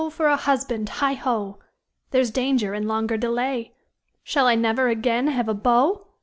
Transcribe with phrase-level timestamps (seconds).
[0.09, 0.89] for a husband!
[0.89, 1.59] Heigh ho!
[2.09, 3.75] There's danger in longer delay!
[4.23, 6.07] Shall I never again have a beau?